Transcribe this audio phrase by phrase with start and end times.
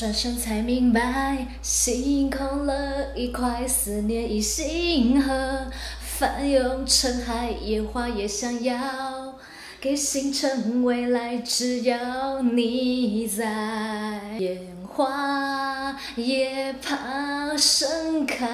[0.00, 5.66] 转身才明白，心空了一块，思念已星河，
[6.00, 9.34] 翻涌成海，烟花也想要
[9.78, 18.48] 给星辰未来，只要你在，烟花也怕盛开，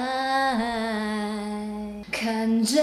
[2.10, 2.83] 看着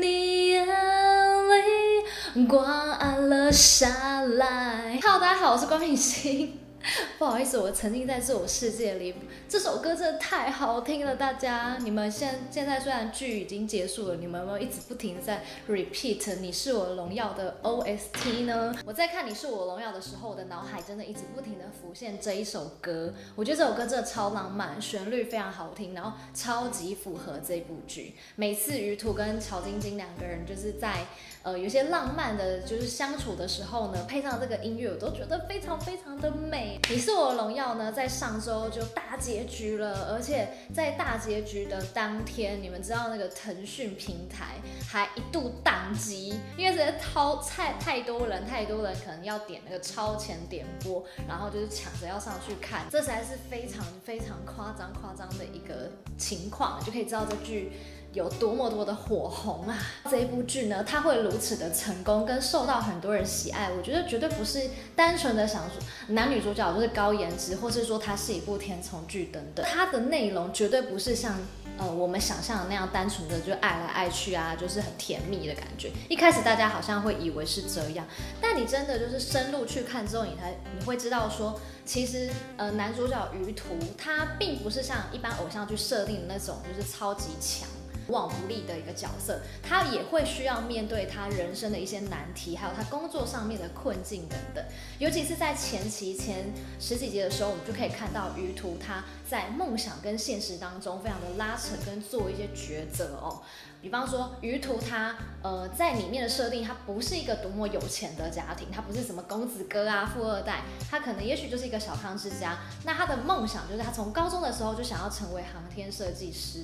[0.00, 4.98] 你眼里光暗了下来。
[5.00, 6.58] Hello，大家好，我是官品心。
[7.18, 9.14] 不好意思，我沉浸在自我世界里。
[9.48, 18.74] 这首歌真的太好听了，大家，你们现现在虽然剧已经结束了，你们有没有一直不停在 repeat《你是我荣耀》的 OST 呢？
[18.86, 23.12] 我在看《你是我荣耀》的时候，我的脑海真的一直不停的浮现这一首歌。
[23.36, 28.14] 我觉得这首歌真的超浪漫，旋律非常好听，然后超级符合这部剧。
[28.36, 31.06] 每次于途跟乔晶晶两个人就是在
[31.42, 36.69] 呃有些浪漫的，就是相处的时候呢，配上这个音乐，我都觉得非常非常的美。
[36.90, 44.56] 你是我的荣耀呢，在上周就大结局了，而且在大结局的当天，你们知道那个腾讯平台
[44.88, 57.72] 还一度宕机，因为这些超太太多人，太多人可能要点那个超前点播，然后就是抢着要上去看，这实在是非常非常夸张夸张的一个情况，就可以知道这剧。
[58.12, 59.78] 有多么多的火红啊！
[60.10, 65.76] 这一部剧呢，它会如此的成功，跟受到很多人喜爱，我觉得绝对不是单纯的想说
[66.08, 69.64] 男女主角就是高颜值，或是说它是一部甜宠剧等等。
[69.64, 71.38] 它的内容绝对不是像
[71.78, 75.92] 呃我们想象的那样单纯的就爱来爱去啊，就是很甜蜜的感觉。
[76.08, 78.04] 一开始大家好像会以为是这样，
[78.40, 87.68] 但你真的就是深入去看之后，你才你会知道说，其实呃男主角于途他并不是像一般偶像剧设定的那种就是超级强。
[88.10, 94.64] 无往不利的一个角色，他也会需要面对他人生的一些难题，还有他工作上面的困境等等。
[94.98, 103.42] 尤其是在前期前十几集的时候，我们就可以看到于途他在梦想跟现实当中非常的拉扯跟做一些抉择哦。
[103.80, 112.58] 比方说于途他呃在里面的设定，他不是一个多么有钱的家庭，他不是什么公子哥啊富二代，他可能也许就是一个小康之家。
[112.84, 116.58] 那他的梦想就是他从高中的时候就想要成为航天设计师。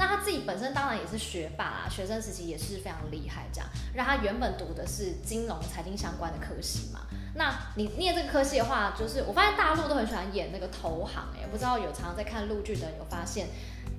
[0.00, 7.00] 那他自己本身当然也是学霸啦，学生时期也是非常厉害，这样让他原本读的是金融财经相关的科系嘛。
[7.34, 13.48] 那你念这个科系的话，就是我发现大陆都很喜欢演那个投行，哎，不知道有常常在看陆剧的人有发现，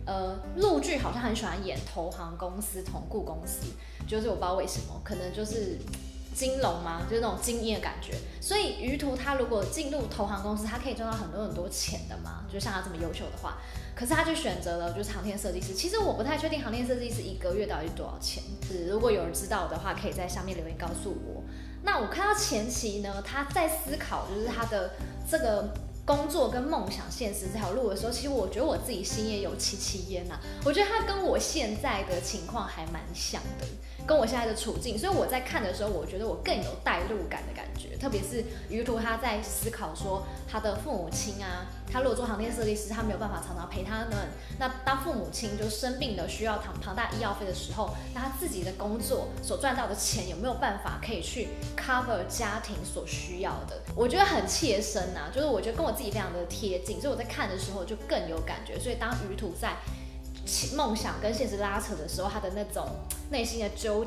[0.08, 3.68] 呃，陆剧好像很喜欢演投行公司、同顾公司，
[4.08, 5.78] 就是我不知道为什么，可能就是。
[6.34, 7.02] 金融吗？
[7.09, 8.16] 就是那种精英的感觉。
[8.40, 12.46] 所以于途他如果进入投行公司，他可以赚到很多很多钱的嘛。
[12.52, 13.58] 就像他这么优秀的话，
[13.96, 15.74] 可是他就选择了就是航天设计师。
[15.74, 18.44] 其实我不太确定航天设计师一个月到底多少钱。
[18.68, 21.44] 是如果有人知道的话，可以在下面留言告诉我。
[21.84, 24.91] 那我看到前期呢，他在思考就是他的
[25.30, 25.74] 这个
[26.06, 30.40] 工作跟梦想现实这条路的时候，其实我觉得我自己心也有戚戚焉呐。
[30.64, 33.66] 我觉得他跟我现在的情况还蛮像的。
[34.12, 37.96] 跟我现在的处境，所以我在看的时候，我觉得我更有代入感的感觉。
[37.96, 44.28] 特别是于途他在思考说，他的父母亲啊，他如果做航天设计师，他没有办法常常陪他们。
[44.60, 53.82] 那当父母亲就生病的需要庞庞大医药费的时候，那他自己的工作所赚到的钱有没有办法可以去 cover 家庭所需要的？
[53.96, 58.78] 我觉得很切身啊，就是我觉得跟我自己非常的贴近，所以我在看的时候就更有感觉。
[58.78, 59.78] 所以当于途在。
[60.76, 62.86] 梦想跟现实拉扯的时候，他的那种
[63.31, 64.06] 内心的纠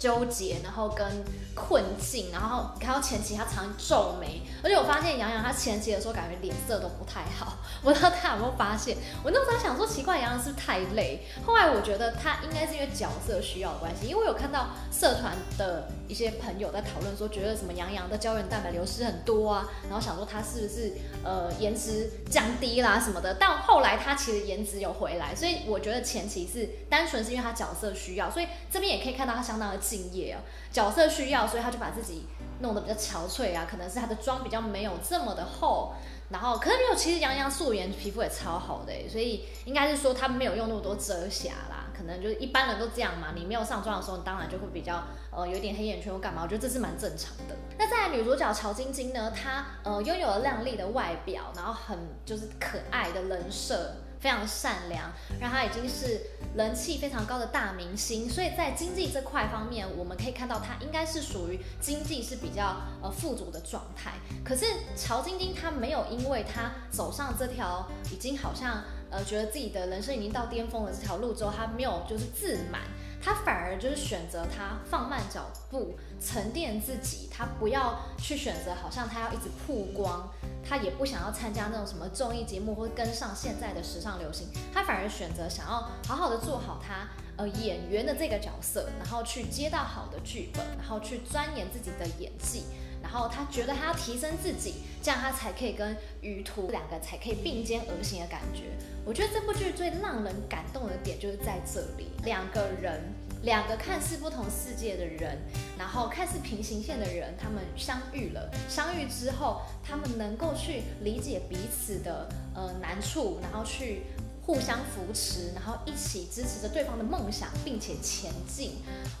[0.00, 1.06] 纠结，然后跟
[1.54, 8.96] 困境，然后看到前期他常皱眉，而且我发现杨洋他前期的时候感觉脸色都不太好， 我不知道他有没有发现。
[9.22, 11.26] 我那时候想说，奇怪，杨洋是不是太累？
[11.44, 23.34] 后来我觉得他应该是因为角色需要的关系，因为我有看到社团的一些朋友在讨论说，觉得什么杨洋的胶原蛋白流失很多啊，然后想说他是不是呃颜值降低啦什么的。
[23.34, 30.38] 但后来他其实颜值有回来，所以我觉得前期是单纯是因为他角色需要，所以这边也可以看到他相当的敬业哦，
[30.70, 32.26] 角色需要，所以他就把自己
[32.60, 35.92] 弄得比较憔悴啊，可能是他的妆比较没有这么的厚，
[36.30, 45.02] 然后可是没有，其实杨洋素颜皮肤也超好的，所以应该是说他没有用那么多遮瑕啦，可能就是一般人都这样嘛，你没有上妆的时候，你当然就会比较
[45.32, 47.56] 呃有点黑眼圈或干嘛，我觉得这是蛮正常的。
[47.76, 53.96] 那再来女主角乔晶晶呢，她呃拥有了靓丽的外表，然后很就是可爱的人设。
[54.20, 56.20] 非常善良，让他已经是
[56.54, 64.12] 人气非常高的大明星，所以在经济这块方面，我们可以看到他应该是属于经济是比较呃富足的状态。
[64.44, 72.82] 可是乔晶晶她没有，因为她走上这条已经好像呃觉得自己的人生已经到巅峰的这条路之后，她没有就是自满，
[73.22, 80.28] 她反而而就是选择他放慢脚步，沉淀自己，他不要去选择好像他要一直曝光，
[80.70, 92.66] 他也不想要参加那种什么综艺节目或跟上现在的时尚流行，他反而选择想要好好的做好他呃演员的这个角色，然后去接到好的剧本，然后去钻研自己的演技。
[93.02, 98.64] 然后他觉得他要提升自己，这样他才可以跟于途两个才可以并肩而行的感觉。
[99.04, 105.38] 我觉得这部剧最让人感动的点就是在这里，两个人，两个看似不同世界的人，
[105.78, 114.02] 然后看似平行线的人，他们相遇了，相遇之后，他们能够去理解彼此的呃难处，然后去。
[114.42, 118.72] 互相扶持，然后一起支持着对方的梦想，并且前进。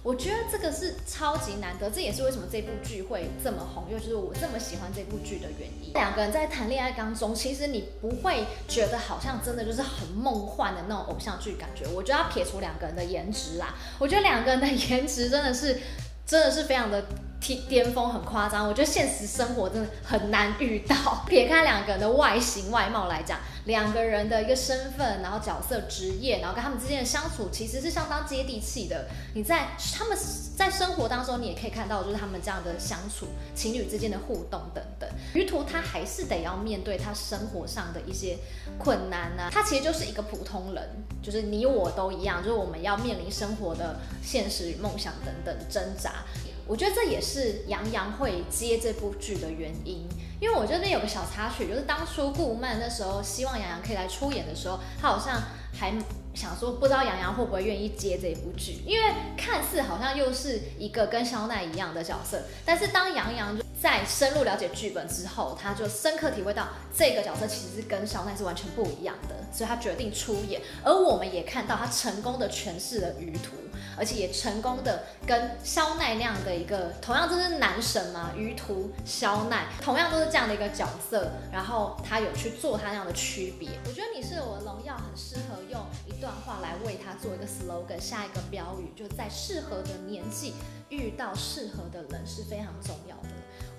[0.02, 5.92] 我觉得这个是超级难得，这也是为什么这部剧会这么红，又就是我这么喜欢这部剧的原因。
[5.92, 11.86] 两个人在谈恋爱当中，其实你不会觉得好像真的就是很梦幻的那种偶像剧感觉。
[11.88, 15.78] 我觉得要撇除两个人的颜值啦，我觉得两个人的颜值真的是，
[16.26, 17.04] 真的是非常的。
[17.40, 21.24] 巅峰很夸张，我觉得现实生活真的很难遇到。
[21.26, 29.06] 撇开两个人的外形外貌来讲，两个人的一个身份，然后角色、职业，然后跟他们之间的相处，其实是相当接地气的。
[29.34, 30.16] 你在他们
[30.56, 35.08] 在生活当中，你也可以看到，就是他们这样的相处，情侣之间的互动等等。
[35.32, 38.36] 于途他还是得要面对他生活上的一些
[38.78, 40.86] 困难啊，他其实就是一个普通人，
[41.22, 46.24] 就是你我都一样，就是我们要面临生活的现实与梦想等等挣扎。
[46.70, 50.06] 我觉得这也是杨洋会接这部剧的原因，
[50.40, 55.42] 因为我觉得那有个小插曲，就是当初顾漫那时候希望杨洋可以来出演的时候，他好像
[55.76, 55.92] 还
[56.32, 73.56] 想说不知道杨洋会不会愿意接这部剧，因为看似好像又是一个跟肖奈一样的角色，但是当杨洋在深入了解剧本之后，他就深刻体会到这个角色其实是跟肖奈是完全不一样的，所以他决定出演，而我们也看到他成功的诠释了余途。
[74.00, 83.68] 而且也成功的跟肖奈那样的一个，同样都是男神嘛，于途、肖奈，同样都是这样的一个角色，然后他有去做他那样的区别。
[83.86, 90.54] 我觉得你是我的荣耀，很适合用一段话来为他做一个 slogan，下一个标语，就在适合的年纪
[90.88, 93.28] 遇到适合的人是非常重要的。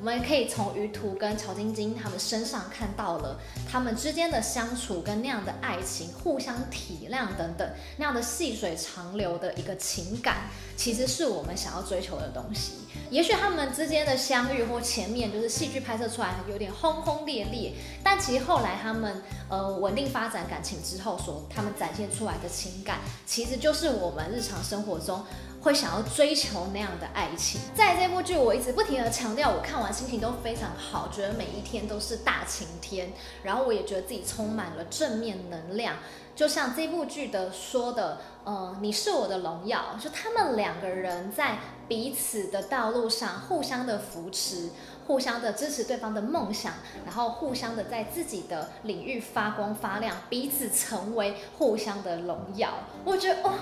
[0.01, 3.39] 我们可以从于途跟乔晶晶他们身上看到了
[3.71, 12.71] 他们之间的相处跟那样的爱情，互相体谅等等，那样的细水长流的一个情感，其实是我们想要追求的东西。
[13.11, 25.23] 也许他们之间的相遇或前面就是戏剧拍摄出来有点轰轰烈烈，但其实后来他们呃稳定发展感情之后，所他们展现出来的情感，其实就是我们日常生活中。
[25.61, 33.13] 会想要追求那样的爱情，在这部剧我一直不停地强调，我看完心情都非常好，觉得每一天都是大晴天，
[33.43, 35.97] 然后我也觉得自己充满了正面能量，
[36.35, 44.71] 就像这部剧的说的，呃，你是我的荣耀，就他们两个人在彼此的道路上互相的扶持，
[45.05, 46.73] 互相的支持对方的梦想，
[47.05, 52.69] 然后互相的在自己的领域发光发亮，彼此成为互相的荣耀，
[53.05, 53.53] 我觉得哦。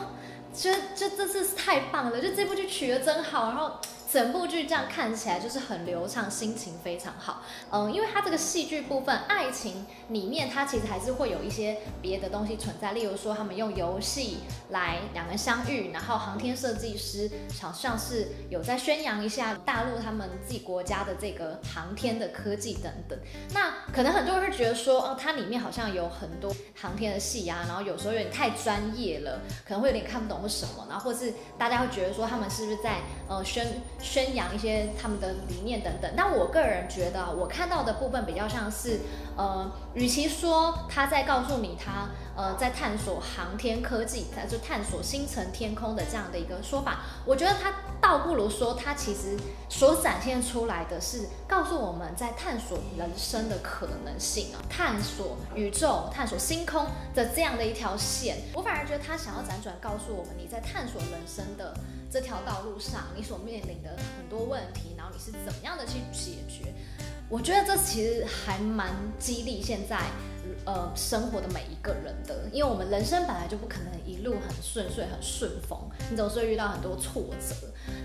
[0.61, 3.79] 觉得这这次是太棒了，就这部剧取得真好，然后。
[4.11, 7.43] 整部剧这样看起来就是很流畅，心情非常好。
[7.69, 14.39] 嗯，因为它这个戏剧部分，爱情里面它其实还是会有一些别的东西存在，例如说他们用游戏
[14.69, 17.29] 来两个人相遇，然后航天设计师
[17.61, 23.15] 好像是有在宣扬一下大陆他们自己国家的这个航天的科技等等。
[23.53, 33.67] 那可能很多人会觉得说，哦，它里面好像有很多航天的戏啊，然后有时候有点太专业了，可能会有点看不懂或什么，然后或是大家会觉得说他们是不是在呃宣。
[33.99, 39.01] 宣扬一些他们的理念等等，但我个人觉得，我看到的部分比较像是，
[39.35, 49.37] 呃，与其说他在告诉你他，呃，在探索航天科技，在就探索星辰天空的这样的一个说法，我觉得他倒不如说他其实
[49.67, 61.73] 所展现出来的是告诉我们在探索人生的可能性啊，探索宇宙、探索星空的这样的一条线，我反而觉得他想要辗转告诉我们，你在探索人生的。
[62.11, 66.73] 这条道路上，你所面临的很多问题，然后你是怎么样的去解决？
[67.29, 69.99] 我觉得这其实还蛮激励现在
[70.65, 75.77] 呃生活的每一个人的，因为我们人生本来就不可能一路很顺遂、很顺风，
[76.09, 77.55] 你总是会遇到很多挫折。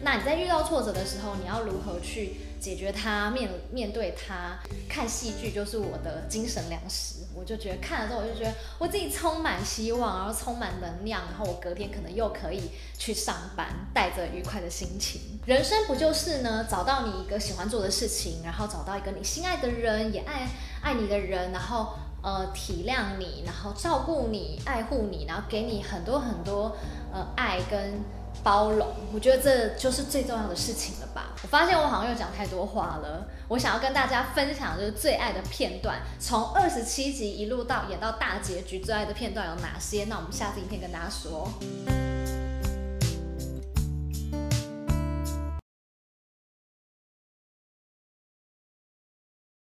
[0.02, 3.30] 那你在遇到挫折的时候，你要如何去解决它？
[3.30, 7.23] 面面对它，看戏剧就是我的精神粮食。
[7.36, 15.20] 我就觉得看了之后，我就觉得我自己充满希望，然后充满能量，然后我隔天可能又可以去上班，带着愉快的心情。
[15.46, 16.66] 人生不就是呢？
[16.70, 20.48] 找到你一个喜欢做的事情，然后找到一个你心爱的人，也爱
[20.80, 26.76] 爱你的人，然后呃体谅你，然后照顾你，爱护你，然后给你很多很多
[27.12, 28.00] 呃爱跟
[28.42, 31.34] 包容，我觉得这就是最重要的事情了吧。
[31.42, 33.26] 我发现我好像又讲太多话了。
[33.48, 40.04] 我想要跟大家分享就是最爱的片段，从二十七集一路到演到大结局，最爱的片段有哪些？
[40.04, 41.48] 那我们下次影片跟大家说。